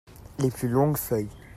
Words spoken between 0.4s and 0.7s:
plus